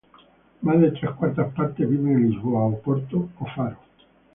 [0.63, 3.77] Más de tres cuartas partes viven en Lisboa, Oporto, o Faro.